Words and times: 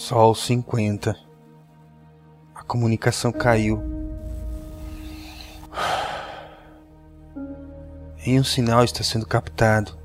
Sol 0.00 0.32
cinquenta. 0.32 1.18
A 2.54 2.62
comunicação 2.62 3.32
caiu. 3.32 3.82
E 8.24 8.38
um 8.38 8.44
sinal 8.44 8.84
está 8.84 9.02
sendo 9.02 9.26
captado. 9.26 9.98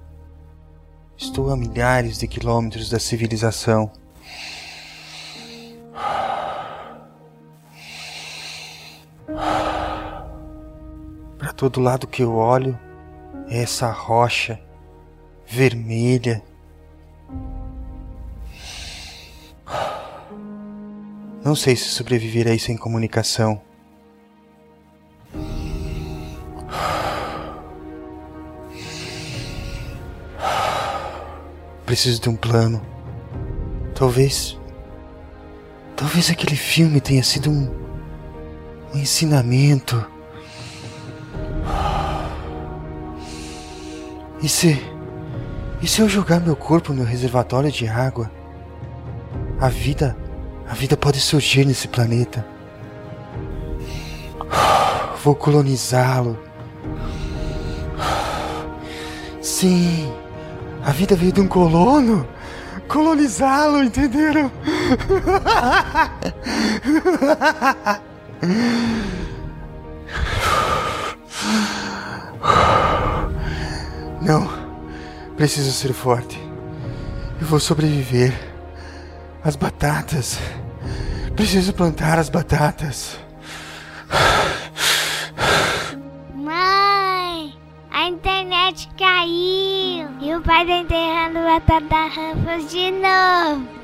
Estou 1.16 1.52
a 1.52 1.55
milhares 1.55 2.18
de 2.18 2.27
quilômetros 2.27 2.90
da 2.90 2.99
civilização. 2.99 3.91
Para 11.38 11.54
todo 11.55 11.80
lado 11.80 12.07
que 12.07 12.23
eu 12.23 12.34
olho 12.34 12.77
é 13.48 13.62
essa 13.62 13.91
rocha 13.91 14.60
vermelha 15.46 16.44
Não 21.44 21.56
sei 21.56 21.76
se 21.76 21.90
sobreviverei 21.90 22.58
sem 22.58 22.78
comunicação. 22.78 23.62
Preciso 31.85 32.22
de 32.22 32.30
um 32.30 32.35
plano. 32.38 32.82
Talvez. 33.94 34.58
Talvez 35.98 36.30
aquele 36.30 36.55
filme 36.55 37.02
tenha 37.02 37.22
sido 37.22 37.52
um. 37.52 37.70
um 38.96 38.98
ensinamento. 38.98 40.02
E 44.41 44.48
se. 44.48 44.82
E 45.82 45.88
se 45.88 46.02
eu 46.02 46.07
jogar 46.07 46.40
meu 46.40 46.55
corpo 46.55 46.94
no 46.94 47.04
reservatório 47.04 47.70
de 47.70 47.85
água? 47.85 48.32
A 49.60 49.68
vida 49.68 50.23
a 50.68 50.74
vida 50.74 50.96
pode 50.98 51.20
surgir 51.20 51.66
nesse 51.66 51.88
planeta. 51.88 52.46
Vou 55.24 55.36
colonizá-lo. 55.36 56.38
Sim, 59.41 60.12
a 60.84 60.91
vida 60.91 61.16
veio 61.16 61.32
de 61.32 61.41
um 61.41 61.48
colono. 61.48 62.28
Colonizá-lo, 62.88 63.84
entenderam? 63.84 64.52
Não, 74.22 74.47
preciso 75.36 75.72
ser 75.72 75.94
forte. 75.94 76.40
Eu 77.40 77.47
vou 77.47 77.59
sobreviver. 77.59 78.53
As 79.44 79.58
batatas. 79.58 80.40
Preciso 81.36 81.74
plantar 81.74 82.18
as 82.18 82.30
batatas. 82.30 83.19
Mãe, 86.34 87.53
a 87.91 88.08
internet 88.08 88.90
caiu. 88.97 90.08
E 90.22 90.34
o 90.34 90.41
pai 90.41 90.66
tá 90.66 90.78
enterrando 90.78 91.40
batata 91.40 92.06
Ruffles 92.06 92.72
de 92.72 92.91
novo. 92.91 93.82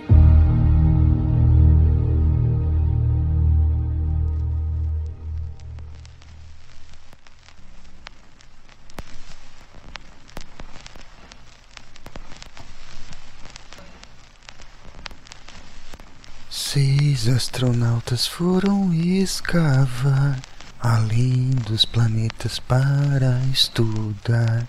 Seis 16.71 17.27
astronautas 17.27 18.27
foram 18.27 18.93
escavar 18.93 20.39
além 20.79 21.49
dos 21.67 21.83
planetas 21.83 22.59
para 22.59 23.41
estudar. 23.51 24.67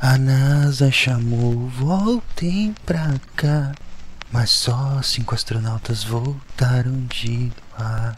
A 0.00 0.16
NASA 0.16 0.90
chamou, 0.90 1.68
voltem 1.68 2.74
pra 2.86 3.20
cá. 3.36 3.74
Mas 4.32 4.48
só 4.48 5.02
cinco 5.02 5.34
astronautas 5.34 6.02
voltaram 6.04 7.04
de 7.04 7.52
lá. 7.78 8.14